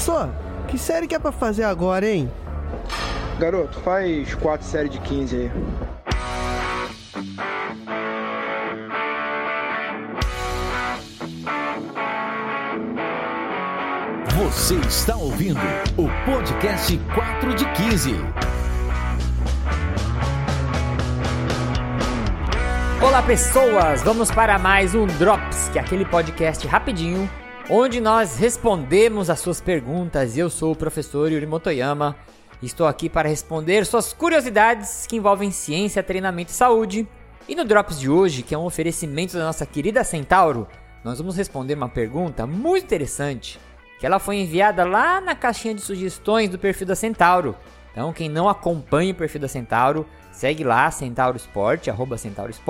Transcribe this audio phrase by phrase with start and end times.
[0.00, 0.30] Professor,
[0.66, 2.30] que série que é pra fazer agora, hein?
[3.38, 5.52] Garoto, faz quatro séries de 15 aí.
[14.38, 15.60] Você está ouvindo
[15.98, 18.14] o podcast 4 de 15.
[23.02, 24.02] Olá, pessoas!
[24.02, 27.28] Vamos para mais um Drops, que é aquele podcast rapidinho
[27.72, 30.36] onde nós respondemos as suas perguntas.
[30.36, 32.16] Eu sou o professor Yuri Motoyama.
[32.60, 37.06] Estou aqui para responder suas curiosidades que envolvem ciência, treinamento e saúde.
[37.48, 40.66] E no Drops de hoje, que é um oferecimento da nossa querida Centauro,
[41.04, 43.60] nós vamos responder uma pergunta muito interessante
[44.00, 47.54] que ela foi enviada lá na caixinha de sugestões do perfil da Centauro.
[47.92, 52.68] Então, quem não acompanha o perfil da Centauro, segue lá, Centauro Sport, arroba Centauro que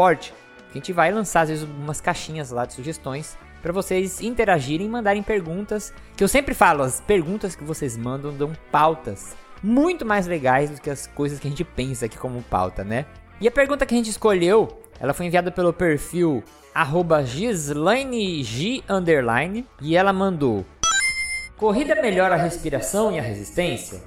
[0.72, 4.90] a gente vai lançar às vezes umas caixinhas lá de sugestões para vocês interagirem e
[4.90, 5.92] mandarem perguntas.
[6.16, 10.80] Que eu sempre falo, as perguntas que vocês mandam dão pautas muito mais legais do
[10.80, 13.06] que as coisas que a gente pensa aqui como pauta, né?
[13.40, 16.42] E a pergunta que a gente escolheu, ela foi enviada pelo perfil
[16.74, 17.50] arroba G
[18.88, 20.64] underline e ela mandou
[21.60, 24.00] Corrida melhora a respiração e a resistência?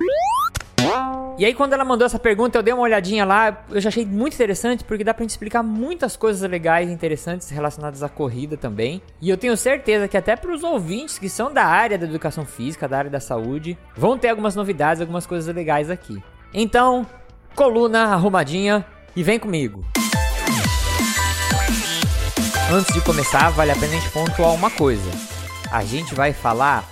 [1.35, 3.65] E aí, quando ela mandou essa pergunta, eu dei uma olhadinha lá.
[3.71, 7.49] Eu já achei muito interessante porque dá pra gente explicar muitas coisas legais e interessantes
[7.49, 9.01] relacionadas à corrida também.
[9.19, 12.45] E eu tenho certeza que até para os ouvintes que são da área da educação
[12.45, 16.21] física, da área da saúde, vão ter algumas novidades, algumas coisas legais aqui.
[16.53, 17.03] Então,
[17.55, 19.83] coluna arrumadinha e vem comigo.
[22.71, 25.09] Antes de começar, vale a pena a gente pontuar uma coisa.
[25.71, 26.87] A gente vai falar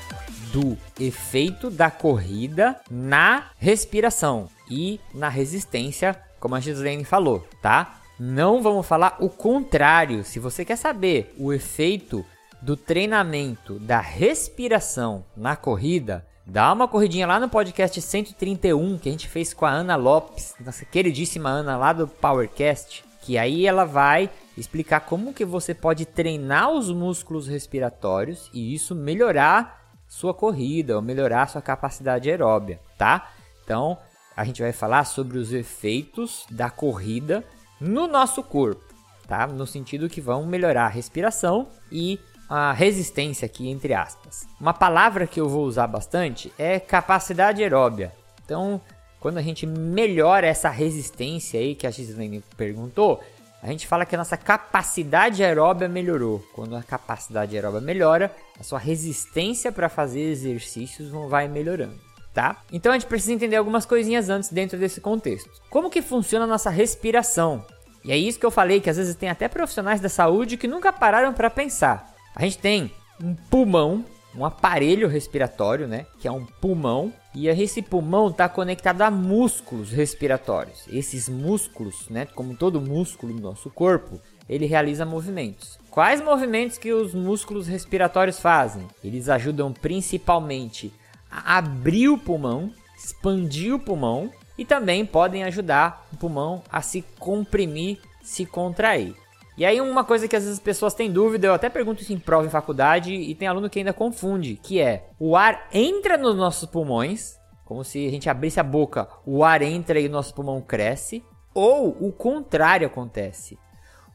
[0.51, 8.01] do efeito da corrida na respiração e na resistência, como a Gislaine falou, tá?
[8.19, 10.23] Não vamos falar o contrário.
[10.23, 12.25] Se você quer saber o efeito
[12.61, 19.11] do treinamento da respiração na corrida, dá uma corridinha lá no podcast 131 que a
[19.11, 23.85] gente fez com a Ana Lopes, nossa queridíssima Ana lá do Powercast, que aí ela
[23.85, 29.80] vai explicar como que você pode treinar os músculos respiratórios e isso melhorar
[30.11, 33.31] sua corrida ou melhorar sua capacidade aeróbia, tá?
[33.63, 33.97] Então,
[34.35, 37.45] a gente vai falar sobre os efeitos da corrida
[37.79, 38.93] no nosso corpo,
[39.25, 39.47] tá?
[39.47, 44.45] No sentido que vão melhorar a respiração e a resistência aqui entre aspas.
[44.59, 48.13] Uma palavra que eu vou usar bastante é capacidade aeróbia.
[48.43, 48.81] Então,
[49.17, 53.23] quando a gente melhora essa resistência aí que a Gislaine perguntou,
[53.61, 56.43] a gente fala que a nossa capacidade aeróbia melhorou.
[56.53, 61.99] Quando a capacidade aeróbia melhora, a sua resistência para fazer exercícios vai melhorando,
[62.33, 62.63] tá?
[62.71, 65.49] Então a gente precisa entender algumas coisinhas antes dentro desse contexto.
[65.69, 67.63] Como que funciona a nossa respiração?
[68.03, 70.67] E é isso que eu falei que às vezes tem até profissionais da saúde que
[70.67, 72.15] nunca pararam para pensar.
[72.35, 72.91] A gente tem
[73.21, 74.03] um pulmão,
[74.35, 79.91] um aparelho respiratório, né, que é um pulmão, e esse pulmão está conectado a músculos
[79.91, 80.85] respiratórios.
[80.89, 85.79] Esses músculos, né, como todo músculo do nosso corpo, ele realiza movimentos.
[85.89, 88.87] Quais movimentos que os músculos respiratórios fazem?
[89.03, 90.93] Eles ajudam principalmente
[91.29, 97.03] a abrir o pulmão, expandir o pulmão e também podem ajudar o pulmão a se
[97.17, 99.15] comprimir, se contrair.
[99.57, 102.13] E aí uma coisa que às vezes as pessoas têm dúvida, eu até pergunto isso
[102.13, 106.17] em prova em faculdade e tem aluno que ainda confunde, que é o ar entra
[106.17, 110.11] nos nossos pulmões, como se a gente abrisse a boca, o ar entra e o
[110.11, 111.23] nosso pulmão cresce,
[111.53, 113.57] ou o contrário acontece.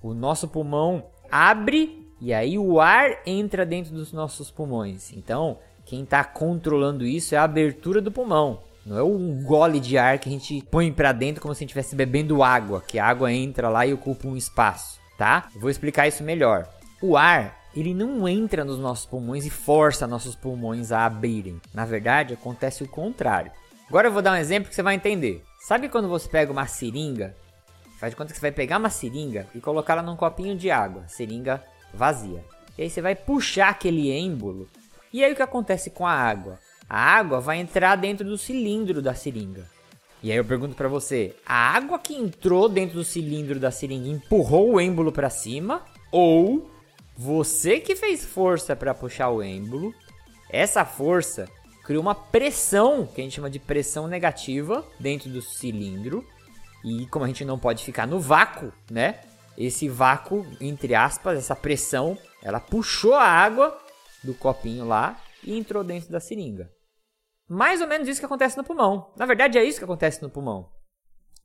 [0.03, 5.13] O nosso pulmão abre e aí o ar entra dentro dos nossos pulmões.
[5.13, 8.61] Então, quem está controlando isso é a abertura do pulmão.
[8.87, 11.63] Não é um gole de ar que a gente põe para dentro como se a
[11.63, 15.49] gente estivesse bebendo água, que a água entra lá e ocupa um espaço tá?
[15.57, 16.69] Vou explicar isso melhor.
[17.01, 21.61] O ar, ele não entra nos nossos pulmões e força nossos pulmões a abrirem.
[21.75, 23.53] Na verdade, acontece o contrário.
[23.89, 25.45] Agora eu vou dar um exemplo que você vai entender.
[25.61, 27.37] Sabe quando você pega uma seringa?
[27.99, 31.05] Faz de conta que você vai pegar uma seringa e colocá-la num copinho de água,
[31.09, 31.63] seringa
[31.95, 32.45] vazia.
[32.77, 34.69] E aí você vai puxar aquele êmbolo.
[35.13, 36.59] E aí o que acontece com a água?
[36.89, 39.67] A água vai entrar dentro do cilindro da seringa.
[40.27, 44.09] E aí eu pergunto para você, a água que entrou dentro do cilindro da seringa
[44.09, 46.69] empurrou o êmbolo para cima ou
[47.17, 49.95] você que fez força para puxar o êmbolo?
[50.51, 51.49] Essa força
[51.85, 56.27] criou uma pressão, que a gente chama de pressão negativa, dentro do cilindro.
[56.85, 59.21] E como a gente não pode ficar no vácuo, né?
[59.57, 63.81] Esse vácuo, entre aspas, essa pressão, ela puxou a água
[64.25, 66.69] do copinho lá e entrou dentro da seringa.
[67.49, 69.13] Mais ou menos isso que acontece no pulmão.
[69.17, 70.69] Na verdade, é isso que acontece no pulmão.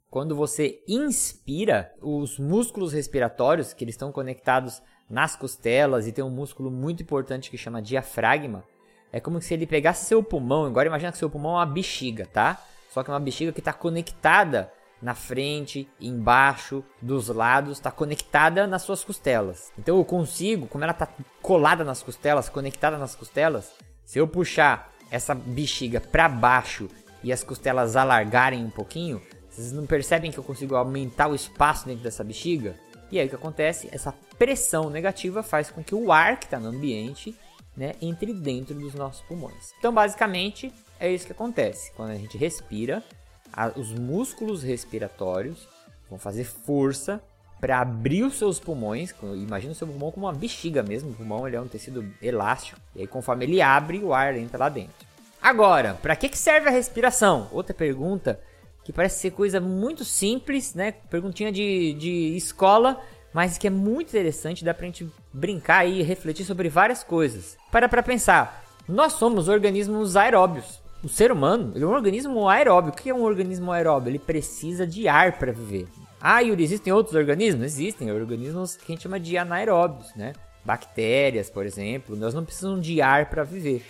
[0.10, 6.30] Quando você inspira, os músculos respiratórios, que eles estão conectados nas costelas e tem um
[6.30, 8.64] músculo muito importante que chama diafragma,
[9.12, 10.66] é como se ele pegasse seu pulmão.
[10.66, 12.60] Agora imagina que seu pulmão é uma bexiga, tá?
[12.90, 14.72] Só que é uma bexiga que está conectada
[15.02, 19.72] na frente, embaixo, dos lados, está conectada nas suas costelas.
[19.78, 21.08] Então eu consigo, como ela está
[21.42, 23.74] colada nas costelas, conectada nas costelas,
[24.04, 26.90] se eu puxar essa bexiga para baixo
[27.24, 31.86] e as costelas alargarem um pouquinho, vocês não percebem que eu consigo aumentar o espaço
[31.86, 32.76] dentro dessa bexiga?
[33.12, 33.90] E aí o que acontece?
[33.92, 37.38] Essa pressão negativa faz com que o ar que está no ambiente
[37.76, 39.74] né, entre dentro dos nossos pulmões.
[39.78, 41.92] Então, basicamente, é isso que acontece.
[41.94, 43.04] Quando a gente respira,
[43.52, 45.68] a, os músculos respiratórios
[46.10, 47.22] vão fazer força
[47.62, 49.14] para abrir os seus pulmões.
[49.22, 51.12] Imagina o seu pulmão como uma bexiga mesmo.
[51.12, 52.82] O pulmão ele é um tecido elástico.
[52.96, 55.06] E aí, conforme ele abre, o ar entra lá dentro.
[55.40, 57.48] Agora, para que, que serve a respiração?
[57.52, 58.40] Outra pergunta
[58.84, 60.92] que parece ser coisa muito simples, né?
[60.92, 63.00] Perguntinha de, de escola,
[63.32, 67.58] mas que é muito interessante, dá pra gente brincar e refletir sobre várias coisas.
[67.72, 70.82] Para pra pensar, nós somos organismos aeróbios.
[71.04, 72.92] O ser humano é um organismo aeróbio.
[72.92, 74.10] O que é um organismo aeróbio?
[74.10, 75.88] Ele precisa de ar para viver.
[76.22, 77.66] Ah, Yuri, existem outros organismos?
[77.66, 80.34] Existem organismos que a gente chama de anaeróbios, né?
[80.64, 83.84] Bactérias, por exemplo, nós não precisamos de ar para viver.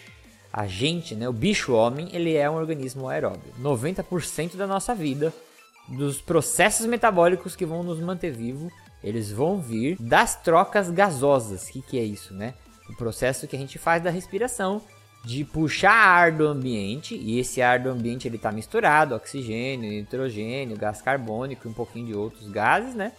[0.53, 3.53] A gente, né, o bicho homem, ele é um organismo aeróbio.
[3.61, 5.33] 90% da nossa vida,
[5.89, 8.71] dos processos metabólicos que vão nos manter vivo,
[9.03, 11.67] eles vão vir das trocas gasosas.
[11.67, 12.53] O que, que é isso, né?
[12.89, 14.81] O processo que a gente faz da respiração
[15.23, 20.77] de puxar ar do ambiente, e esse ar do ambiente ele está misturado, oxigênio, nitrogênio,
[20.77, 23.11] gás carbônico e um pouquinho de outros gases, né?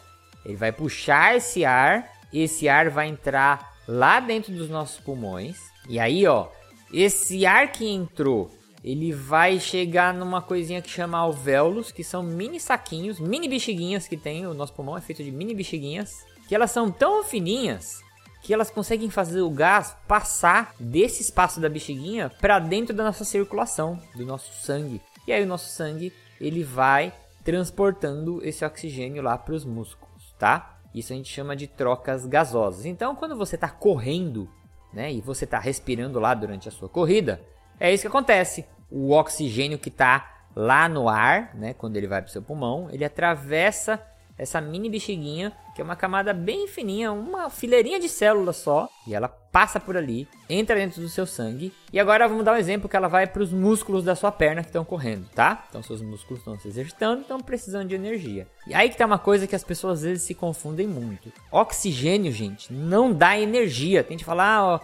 [0.44, 5.58] Ele vai puxar esse ar, esse ar vai entrar lá dentro dos nossos pulmões,
[5.88, 6.48] e aí, ó,
[6.92, 8.50] esse ar que entrou,
[8.82, 14.16] ele vai chegar numa coisinha que chama alvéolos, que são mini saquinhos, mini bexiguinhas que
[14.16, 18.00] tem, o nosso pulmão é feito de mini bexiguinhas, que elas são tão fininhas
[18.42, 23.24] que elas conseguem fazer o gás passar desse espaço da bexiguinha para dentro da nossa
[23.24, 25.00] circulação, do nosso sangue.
[25.26, 30.78] E aí o nosso sangue ele vai transportando esse oxigênio lá para os músculos, tá?
[30.94, 32.84] Isso a gente chama de trocas gasosas.
[32.84, 34.48] Então, quando você está correndo,
[34.92, 37.40] né, e você está respirando lá durante a sua corrida,
[37.80, 38.66] é isso que acontece.
[38.90, 42.88] O oxigênio que está lá no ar, né, quando ele vai para o seu pulmão,
[42.90, 44.04] ele atravessa
[44.36, 49.14] essa mini bexiguinha, que é uma camada bem fininha, uma fileirinha de células só, e
[49.14, 51.72] ela passa por ali, entra dentro do seu sangue.
[51.92, 54.62] E agora vamos dar um exemplo que ela vai para os músculos da sua perna
[54.62, 55.66] que estão correndo, tá?
[55.68, 58.46] Então seus músculos estão se exercitando, estão precisando de energia.
[58.66, 61.32] E aí que tá uma coisa que as pessoas às vezes se confundem muito.
[61.50, 64.02] Oxigênio, gente, não dá energia.
[64.02, 64.80] Tem que falar, ah, ó,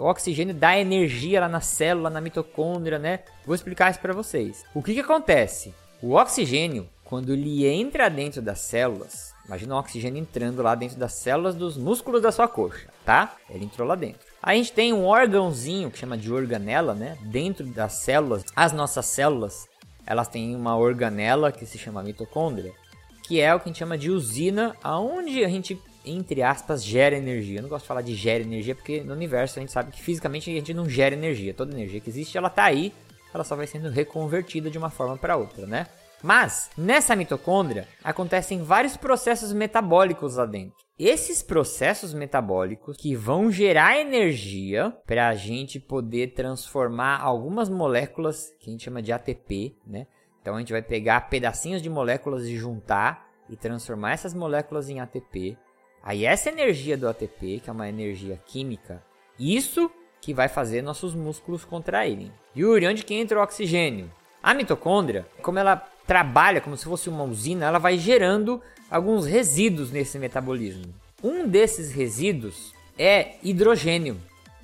[0.00, 3.20] o oxigênio dá energia lá na célula, na mitocôndria, né?
[3.44, 4.64] Vou explicar isso para vocês.
[4.74, 5.74] O que que acontece?
[6.02, 11.12] O oxigênio, quando ele entra dentro das células, imagina o oxigênio entrando lá dentro das
[11.12, 13.36] células dos músculos da sua coxa, tá?
[13.48, 14.26] Ele entrou lá dentro.
[14.42, 17.16] A gente tem um órgãozinho que chama de organela, né?
[17.22, 19.68] Dentro das células, as nossas células,
[20.04, 22.72] elas têm uma organela que se chama mitocôndria,
[23.22, 27.16] que é o que a gente chama de usina, aonde a gente entre aspas gera
[27.16, 27.60] energia.
[27.60, 30.02] Eu não gosto de falar de gera energia porque no universo a gente sabe que
[30.02, 31.54] fisicamente a gente não gera energia.
[31.54, 32.92] Toda energia que existe, ela tá aí,
[33.32, 35.86] ela só vai sendo reconvertida de uma forma para outra, né?
[36.22, 40.84] Mas nessa mitocôndria acontecem vários processos metabólicos lá dentro.
[40.98, 48.70] Esses processos metabólicos que vão gerar energia para a gente poder transformar algumas moléculas que
[48.70, 50.06] a gente chama de ATP, né?
[50.40, 55.00] Então a gente vai pegar pedacinhos de moléculas e juntar e transformar essas moléculas em
[55.00, 55.58] ATP.
[56.02, 59.02] Aí essa energia do ATP, que é uma energia química,
[59.38, 62.32] isso que vai fazer nossos músculos contraírem.
[62.56, 64.10] Yuri, onde que entra o oxigênio?
[64.42, 69.90] A mitocôndria, como ela trabalha como se fosse uma usina, ela vai gerando alguns resíduos
[69.90, 70.94] nesse metabolismo.
[71.22, 74.16] Um desses resíduos é hidrogênio.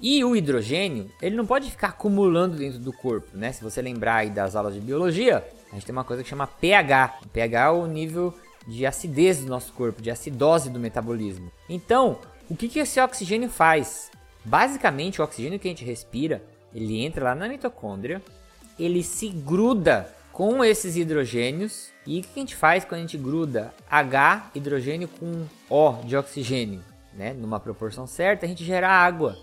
[0.03, 3.53] E o hidrogênio, ele não pode ficar acumulando dentro do corpo, né?
[3.53, 6.47] Se você lembrar aí das aulas de biologia, a gente tem uma coisa que chama
[6.47, 7.19] pH.
[7.25, 8.35] O pH é o nível
[8.67, 11.51] de acidez do nosso corpo, de acidose do metabolismo.
[11.69, 12.19] Então,
[12.49, 14.11] o que, que esse oxigênio faz?
[14.45, 16.43] Basicamente, o oxigênio que a gente respira,
[16.75, 18.23] ele entra lá na mitocôndria,
[18.79, 20.09] ele se gruda
[20.41, 21.91] com esses hidrogênios.
[22.07, 26.17] E o que a gente faz quando a gente gruda H hidrogênio com O de
[26.17, 26.81] oxigênio?
[27.13, 27.35] Né?
[27.35, 29.37] Numa proporção certa, a gente gera água.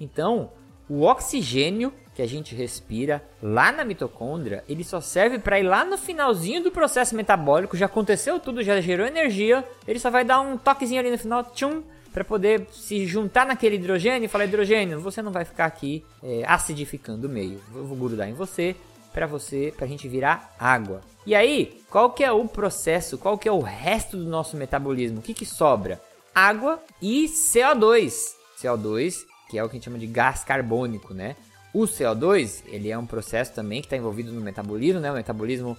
[0.00, 0.50] Então,
[0.88, 5.84] o oxigênio que a gente respira lá na mitocôndria, ele só serve para ir lá
[5.84, 10.40] no finalzinho do processo metabólico, já aconteceu tudo, já gerou energia, ele só vai dar
[10.40, 11.82] um toquezinho ali no final, tchum,
[12.14, 16.42] para poder se juntar naquele hidrogênio e falar hidrogênio, você não vai ficar aqui é,
[16.46, 18.74] acidificando o meio, eu vou grudar em você,
[19.12, 21.00] para você, para a gente virar água.
[21.26, 25.18] E aí, qual que é o processo, qual que é o resto do nosso metabolismo?
[25.18, 26.00] O que, que sobra?
[26.34, 28.34] Água e CO2.
[28.60, 31.36] CO2, que é o que a gente chama de gás carbônico, né?
[31.72, 35.10] O CO2, ele é um processo também que está envolvido no metabolismo, né?
[35.10, 35.76] O metabolismo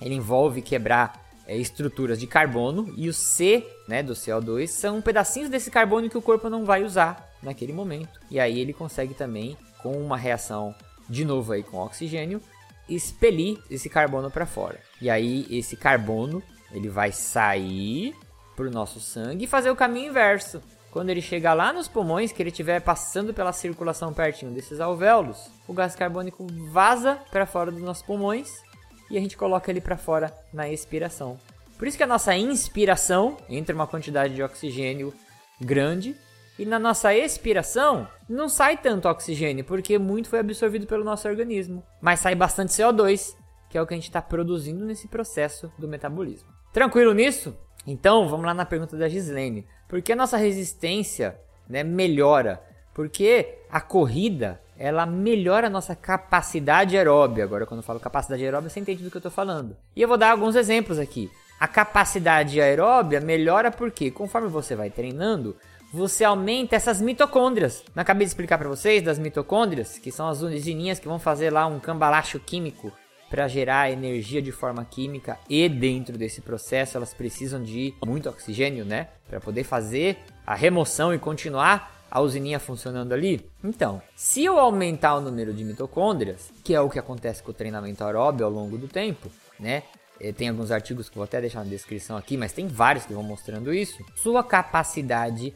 [0.00, 5.50] ele envolve quebrar é, estruturas de carbono e o C, né, do CO2 são pedacinhos
[5.50, 8.20] desse carbono que o corpo não vai usar naquele momento.
[8.30, 10.74] E aí ele consegue também, com uma reação
[11.08, 12.40] de novo aí com oxigênio,
[12.88, 14.80] expelir esse carbono para fora.
[15.00, 18.14] E aí esse carbono ele vai sair
[18.56, 20.60] para o nosso sangue e fazer o caminho inverso.
[20.90, 25.50] Quando ele chegar lá nos pulmões, que ele estiver passando pela circulação pertinho desses alvéolos,
[25.66, 28.62] o gás carbônico vaza para fora dos nossos pulmões
[29.10, 31.36] e a gente coloca ele para fora na expiração.
[31.76, 35.12] Por isso que a nossa inspiração entra uma quantidade de oxigênio
[35.60, 36.16] grande
[36.58, 41.84] e na nossa expiração não sai tanto oxigênio porque muito foi absorvido pelo nosso organismo,
[42.00, 43.36] mas sai bastante CO2,
[43.68, 46.48] que é o que a gente está produzindo nesse processo do metabolismo.
[46.72, 47.56] Tranquilo nisso?
[47.86, 49.66] Então vamos lá na pergunta da Gislene.
[49.88, 52.62] Por que a nossa resistência né, melhora?
[52.94, 57.44] Porque a corrida ela melhora a nossa capacidade aeróbia.
[57.44, 59.76] Agora, quando eu falo capacidade aeróbia, você entende do que eu estou falando.
[59.94, 61.30] E eu vou dar alguns exemplos aqui.
[61.60, 65.56] A capacidade aeróbia melhora porque, conforme você vai treinando,
[65.94, 67.84] você aumenta essas mitocôndrias.
[67.94, 71.50] Não acabei de explicar para vocês das mitocôndrias, que são as usininhas que vão fazer
[71.50, 72.92] lá um cambalacho químico
[73.30, 78.84] para gerar energia de forma química e dentro desse processo elas precisam de muito oxigênio,
[78.84, 83.48] né, para poder fazer a remoção e continuar a usininha funcionando ali?
[83.62, 87.54] Então, se eu aumentar o número de mitocôndrias, que é o que acontece com o
[87.54, 89.84] treinamento aeróbio ao longo do tempo, né?
[90.20, 93.12] Eh, tem alguns artigos que vou até deixar na descrição aqui, mas tem vários que
[93.12, 94.04] vão mostrando isso.
[94.14, 95.52] Sua capacidade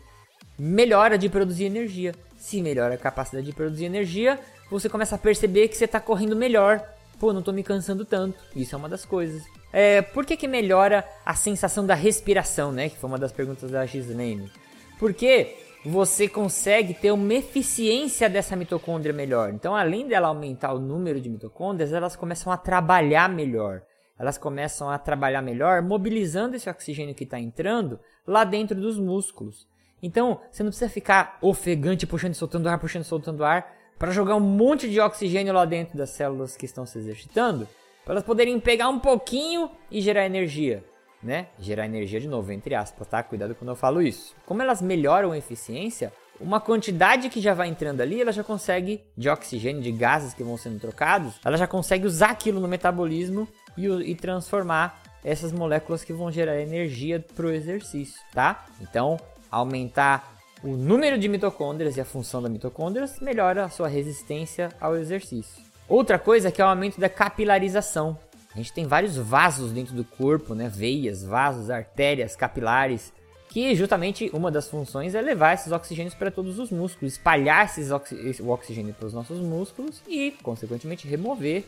[0.59, 2.15] melhora de produzir energia.
[2.37, 4.39] Se melhora a capacidade de produzir energia,
[4.71, 6.83] você começa a perceber que você está correndo melhor.
[7.19, 8.39] Pô, não estou me cansando tanto.
[8.55, 9.43] Isso é uma das coisas.
[9.73, 12.89] É, por que, que melhora a sensação da respiração, né?
[12.89, 14.51] Que foi uma das perguntas da Gislaine.
[14.99, 19.51] Porque você consegue ter uma eficiência dessa mitocôndria melhor.
[19.51, 23.83] Então, além dela aumentar o número de mitocôndrias, elas começam a trabalhar melhor.
[24.19, 29.67] Elas começam a trabalhar melhor, mobilizando esse oxigênio que está entrando lá dentro dos músculos.
[30.03, 34.13] Então, você não precisa ficar ofegante, puxando e soltando ar, puxando e soltando ar, para
[34.13, 37.69] jogar um monte de oxigênio lá dentro das células que estão se exercitando,
[38.05, 40.85] para elas poderem pegar um pouquinho e gerar energia
[41.23, 41.49] né?
[41.59, 43.23] Gerar energia de novo, entre aspas, tá?
[43.23, 44.35] Cuidado quando eu falo isso.
[44.47, 49.03] Como elas melhoram a eficiência, uma quantidade que já vai entrando ali, ela já consegue,
[49.17, 53.49] de oxigênio, de gases que vão sendo trocados, ela já consegue usar aquilo no metabolismo
[53.77, 58.65] e, e transformar essas moléculas que vão gerar energia para o exercício, tá?
[58.81, 59.19] Então,
[59.51, 64.97] aumentar o número de mitocôndrias e a função das mitocôndrias melhora a sua resistência ao
[64.97, 65.63] exercício.
[65.89, 68.19] Outra coisa é que é o aumento da capilarização.
[68.55, 70.69] A gente tem vários vasos dentro do corpo, né?
[70.69, 73.13] Veias, vasos, artérias, capilares,
[73.49, 77.91] que justamente uma das funções é levar esses oxigênios para todos os músculos, espalhar esses
[77.91, 81.65] oxi o oxigênio para os nossos músculos e, consequentemente, remover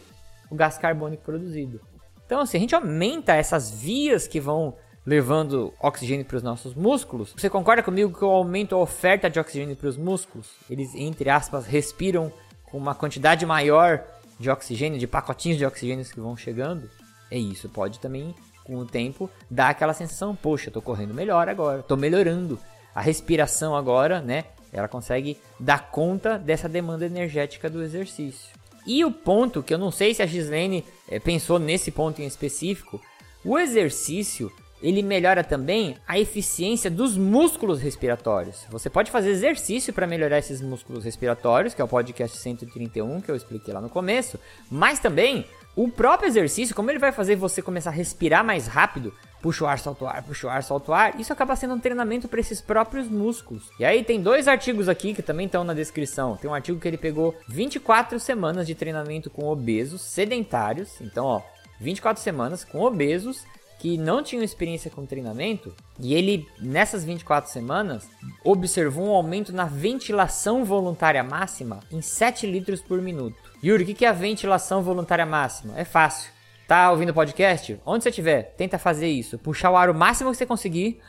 [0.51, 1.81] o gás carbônico produzido.
[2.27, 7.33] Então, assim, a gente aumenta essas vias que vão levando oxigênio para os nossos músculos,
[7.37, 10.49] você concorda comigo que eu aumento a oferta de oxigênio para os músculos?
[10.69, 12.33] Eles, entre aspas, respiram
[12.65, 14.05] com uma quantidade maior
[14.39, 16.89] de oxigênio, de pacotinhos de oxigênio que vão chegando,
[17.31, 17.69] é isso.
[17.69, 22.59] Pode também, com o tempo, dar aquela sensação: poxa, tô correndo melhor agora, tô melhorando.
[22.95, 24.47] A respiração agora, né?
[24.73, 28.51] Ela consegue dar conta dessa demanda energética do exercício.
[28.87, 32.27] E o ponto que eu não sei se a Gislene é, pensou nesse ponto em
[32.27, 33.01] específico,
[33.45, 34.51] o exercício
[34.83, 38.65] ele melhora também a eficiência dos músculos respiratórios.
[38.71, 43.31] Você pode fazer exercício para melhorar esses músculos respiratórios, que é o podcast 131 que
[43.31, 44.39] eu expliquei lá no começo,
[44.71, 45.47] mas também
[45.77, 49.67] o próprio exercício, como ele vai fazer você começar a respirar mais rápido, puxa o
[49.69, 52.29] ar, solta o ar, puxa o ar, solta o ar, isso acaba sendo um treinamento
[52.29, 53.71] para esses próprios músculos.
[53.79, 56.37] E aí tem dois artigos aqui que também estão na descrição.
[56.37, 61.43] Tem um artigo que ele pegou 24 semanas de treinamento com obesos sedentários, então ó,
[61.81, 63.45] 24 semanas com obesos
[63.81, 68.11] que não tinham experiência com treinamento e ele, nessas 24 semanas,
[68.45, 73.37] observou um aumento na ventilação voluntária máxima em 7 litros por minuto.
[73.65, 75.79] Yuri, o que é a ventilação voluntária máxima?
[75.79, 76.31] É fácil.
[76.69, 77.81] Tá ouvindo o podcast?
[77.87, 79.39] Onde você estiver, tenta fazer isso.
[79.39, 81.01] Puxar o ar o máximo que você conseguir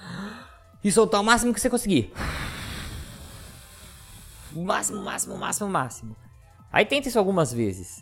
[0.82, 2.14] e soltar o máximo que você conseguir.
[4.56, 6.16] O máximo, máximo, máximo, máximo.
[6.72, 8.02] Aí tenta isso algumas vezes.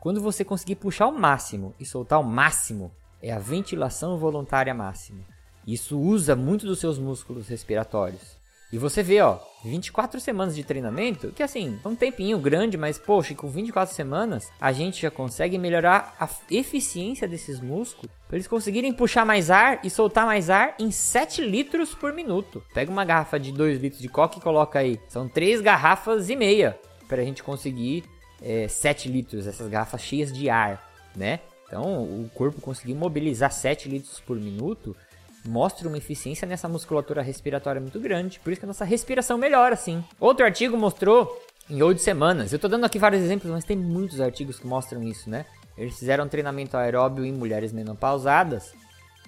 [0.00, 2.90] Quando você conseguir puxar o máximo e soltar o máximo,
[3.22, 5.24] é a ventilação voluntária máxima.
[5.66, 8.36] Isso usa muito dos seus músculos respiratórios.
[8.72, 12.98] E você vê, ó, 24 semanas de treinamento, que assim, é um tempinho grande, mas
[12.98, 18.48] poxa, com 24 semanas a gente já consegue melhorar a eficiência desses músculos para eles
[18.48, 22.62] conseguirem puxar mais ar e soltar mais ar em 7 litros por minuto.
[22.74, 25.00] Pega uma garrafa de 2 litros de coca e coloca aí.
[25.08, 28.04] São 3 garrafas e meia para a gente conseguir
[28.42, 31.40] é, 7 litros, essas garrafas cheias de ar, né?
[31.66, 34.96] Então, o corpo conseguir mobilizar 7 litros por minuto
[35.44, 38.40] mostra uma eficiência nessa musculatura respiratória muito grande.
[38.40, 40.02] Por isso que a nossa respiração melhora, sim.
[40.18, 42.52] Outro artigo mostrou em 8 semanas.
[42.52, 45.44] Eu tô dando aqui vários exemplos, mas tem muitos artigos que mostram isso, né?
[45.76, 48.72] Eles fizeram um treinamento aeróbio em mulheres menopausadas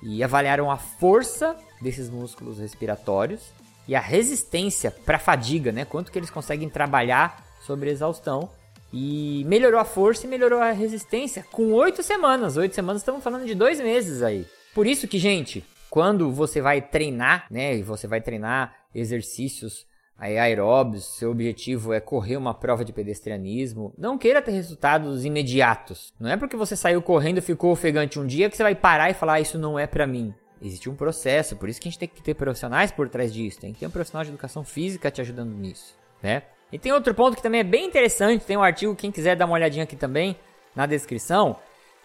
[0.02, 3.52] e avaliaram a força desses músculos respiratórios
[3.86, 5.84] e a resistência para fadiga, né?
[5.84, 8.50] Quanto que eles conseguem trabalhar sobre exaustão
[8.92, 12.56] e melhorou a força e melhorou a resistência com oito semanas.
[12.56, 14.46] Oito semanas, estamos falando de dois meses aí.
[14.74, 17.76] Por isso que, gente, quando você vai treinar, né?
[17.76, 19.86] E você vai treinar exercícios
[20.18, 26.12] aeróbios, seu objetivo é correr uma prova de pedestrianismo, não queira ter resultados imediatos.
[26.18, 29.10] Não é porque você saiu correndo e ficou ofegante um dia que você vai parar
[29.10, 30.34] e falar, ah, isso não é para mim.
[30.60, 33.60] Existe um processo, por isso que a gente tem que ter profissionais por trás disso.
[33.60, 36.42] Tem que ter um profissional de educação física te ajudando nisso, né?
[36.72, 39.46] E tem outro ponto que também é bem interessante, tem um artigo, quem quiser dar
[39.46, 40.36] uma olhadinha aqui também,
[40.76, 41.56] na descrição,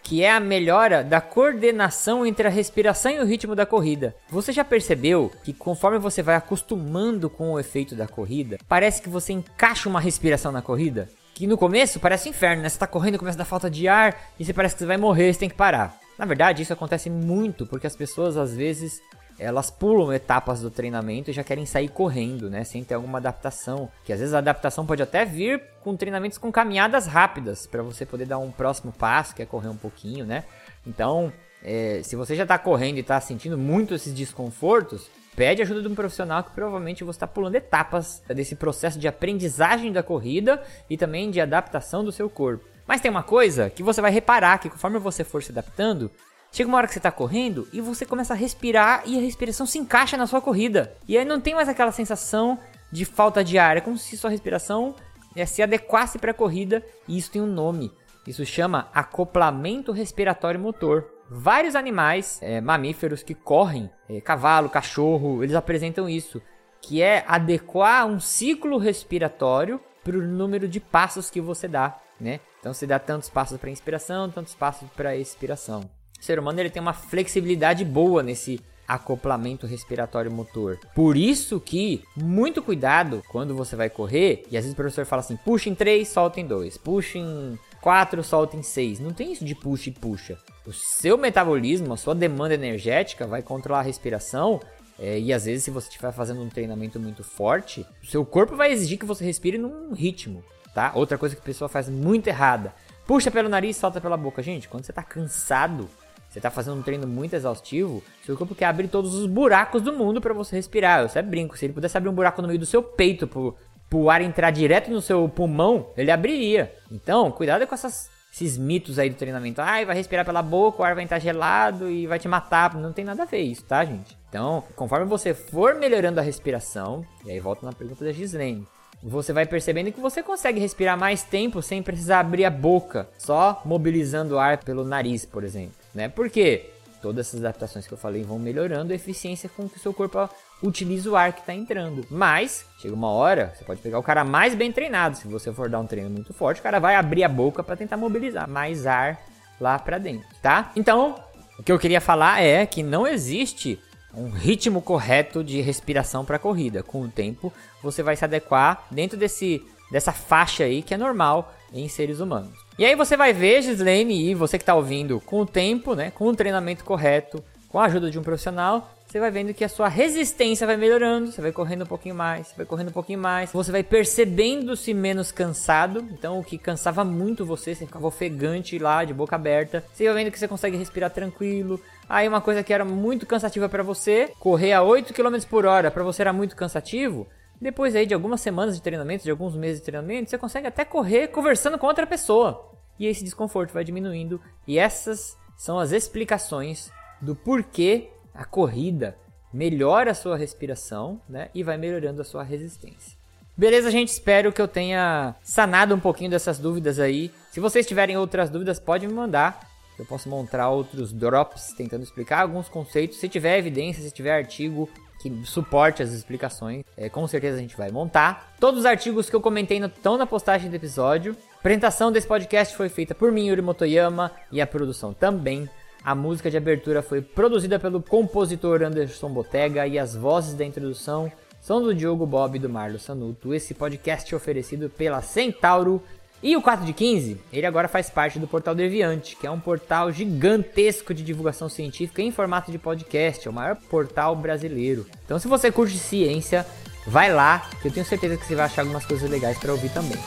[0.02, 4.14] que é a melhora da coordenação entre a respiração e o ritmo da corrida.
[4.28, 9.08] Você já percebeu que conforme você vai acostumando com o efeito da corrida, parece que
[9.08, 11.08] você encaixa uma respiração na corrida?
[11.34, 12.68] Que no começo parece um inferno, né?
[12.68, 14.98] Você tá correndo, começa a dar falta de ar e você parece que você vai
[14.98, 15.98] morrer, você tem que parar.
[16.18, 19.00] Na verdade, isso acontece muito porque as pessoas às vezes
[19.38, 22.64] elas pulam etapas do treinamento e já querem sair correndo, né?
[22.64, 23.88] Sem ter alguma adaptação.
[24.04, 28.06] Que às vezes a adaptação pode até vir com treinamentos com caminhadas rápidas, para você
[28.06, 30.44] poder dar um próximo passo, que é correr um pouquinho, né?
[30.86, 35.82] Então, é, se você já está correndo e está sentindo muito esses desconfortos, pede ajuda
[35.82, 40.62] de um profissional que provavelmente você está pulando etapas desse processo de aprendizagem da corrida
[40.88, 42.64] e também de adaptação do seu corpo.
[42.86, 46.10] Mas tem uma coisa que você vai reparar que conforme você for se adaptando,
[46.54, 49.66] chega uma hora que você está correndo e você começa a respirar e a respiração
[49.66, 50.96] se encaixa na sua corrida.
[51.08, 52.56] E aí não tem mais aquela sensação
[52.92, 54.94] de falta de ar, é como se sua respiração
[55.34, 57.92] é, se adequasse para a corrida e isso tem um nome.
[58.24, 61.10] Isso chama acoplamento respiratório motor.
[61.28, 66.40] Vários animais, é, mamíferos que correm, é, cavalo, cachorro, eles apresentam isso,
[66.80, 72.38] que é adequar um ciclo respiratório para o número de passos que você dá, né?
[72.60, 75.90] Então você dá tantos passos para inspiração, tantos passos para expiração.
[76.24, 78.58] Ser humano ele tem uma flexibilidade boa nesse
[78.88, 80.78] acoplamento respiratório motor.
[80.94, 85.20] Por isso que muito cuidado quando você vai correr, e às vezes o professor fala
[85.20, 89.00] assim: puxa em 3, solta em 2, puxa em 4, solta em 6.
[89.00, 90.38] Não tem isso de puxa e puxa.
[90.66, 94.60] O seu metabolismo, a sua demanda energética vai controlar a respiração.
[94.98, 98.56] É, e às vezes, se você estiver fazendo um treinamento muito forte, o seu corpo
[98.56, 100.42] vai exigir que você respire num ritmo
[100.74, 100.90] tá?
[100.94, 102.74] Outra coisa que a pessoa faz muito errada.
[103.06, 104.42] Puxa pelo nariz, solta pela boca.
[104.42, 105.88] Gente, quando você tá cansado,
[106.34, 109.92] você tá fazendo um treino muito exaustivo, seu corpo quer abrir todos os buracos do
[109.92, 111.02] mundo para você respirar.
[111.02, 113.56] Eu sempre brinco, se ele pudesse abrir um buraco no meio do seu peito pro,
[113.88, 116.74] pro ar entrar direto no seu pulmão, ele abriria.
[116.90, 119.60] Então, cuidado com essas, esses mitos aí do treinamento.
[119.60, 122.74] Ai, vai respirar pela boca, o ar vai entrar gelado e vai te matar.
[122.74, 124.18] Não tem nada a ver isso, tá, gente?
[124.28, 128.66] Então, conforme você for melhorando a respiração, e aí volta na pergunta da Gislene,
[129.00, 133.62] você vai percebendo que você consegue respirar mais tempo sem precisar abrir a boca, só
[133.64, 136.08] mobilizando o ar pelo nariz, por exemplo, né?
[136.08, 136.70] Por quê?
[137.00, 140.28] Todas essas adaptações que eu falei vão melhorando a eficiência com que o seu corpo
[140.62, 142.06] utiliza o ar que está entrando.
[142.10, 145.16] Mas, chega uma hora, você pode pegar o cara mais bem treinado.
[145.16, 147.76] Se você for dar um treino muito forte, o cara vai abrir a boca para
[147.76, 149.20] tentar mobilizar mais ar
[149.60, 150.72] lá para dentro, tá?
[150.74, 151.14] Então,
[151.58, 153.78] o que eu queria falar é que não existe
[154.16, 156.82] um ritmo correto de respiração para corrida.
[156.82, 157.52] Com o tempo,
[157.82, 162.63] você vai se adequar dentro desse dessa faixa aí que é normal em seres humanos.
[162.76, 166.10] E aí você vai ver, Gislaine, e você que está ouvindo, com o tempo, né,
[166.10, 169.68] com o treinamento correto, com a ajuda de um profissional, você vai vendo que a
[169.68, 173.20] sua resistência vai melhorando, você vai correndo um pouquinho mais, você vai correndo um pouquinho
[173.20, 176.04] mais, você vai percebendo-se menos cansado.
[176.10, 180.14] Então, o que cansava muito você, você ficava ofegante lá, de boca aberta, você vai
[180.14, 181.80] vendo que você consegue respirar tranquilo.
[182.08, 185.92] Aí, uma coisa que era muito cansativa para você, correr a 8 km por hora,
[185.92, 187.28] para você era muito cansativo.
[187.60, 190.84] Depois aí de algumas semanas de treinamento, de alguns meses de treinamento, você consegue até
[190.84, 192.72] correr conversando com outra pessoa.
[192.98, 194.40] E esse desconforto vai diminuindo.
[194.66, 196.90] E essas são as explicações
[197.20, 199.16] do porquê a corrida
[199.52, 201.48] melhora a sua respiração, né?
[201.54, 203.16] E vai melhorando a sua resistência.
[203.56, 204.08] Beleza, gente?
[204.08, 207.30] Espero que eu tenha sanado um pouquinho dessas dúvidas aí.
[207.52, 209.70] Se vocês tiverem outras dúvidas, pode me mandar.
[209.96, 213.18] Eu posso montar outros drops tentando explicar alguns conceitos.
[213.18, 214.90] Se tiver evidência, se tiver artigo
[215.30, 218.54] que suporte as explicações, é, com certeza a gente vai montar.
[218.60, 221.34] Todos os artigos que eu comentei estão na postagem do episódio.
[221.54, 225.68] A apresentação desse podcast foi feita por mim, Yuri Motoyama, e a produção também.
[226.04, 231.32] A música de abertura foi produzida pelo compositor Anderson Botega e as vozes da introdução
[231.58, 233.54] são do Diogo Bob e do Marlo Sanuto.
[233.54, 236.02] Esse podcast é oferecido pela Centauro
[236.44, 239.58] E o 4 de 15, ele agora faz parte do Portal Deviante, que é um
[239.58, 245.06] portal gigantesco de divulgação científica em formato de podcast, é o maior portal brasileiro.
[245.24, 246.66] Então se você curte ciência,
[247.06, 249.88] vai lá, que eu tenho certeza que você vai achar algumas coisas legais para ouvir
[249.88, 250.18] também.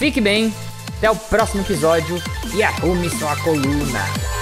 [0.00, 0.52] Fique bem,
[0.98, 2.20] até o próximo episódio
[2.52, 4.35] e arrume sua coluna.